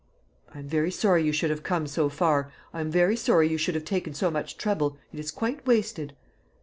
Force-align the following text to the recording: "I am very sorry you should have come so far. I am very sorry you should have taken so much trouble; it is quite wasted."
"I 0.51 0.57
am 0.57 0.67
very 0.67 0.89
sorry 0.89 1.23
you 1.23 1.31
should 1.31 1.51
have 1.51 1.61
come 1.61 1.85
so 1.85 2.09
far. 2.09 2.51
I 2.73 2.81
am 2.81 2.89
very 2.89 3.15
sorry 3.15 3.47
you 3.47 3.59
should 3.59 3.75
have 3.75 3.85
taken 3.85 4.15
so 4.15 4.31
much 4.31 4.57
trouble; 4.57 4.97
it 5.13 5.19
is 5.19 5.29
quite 5.29 5.63
wasted." 5.67 6.17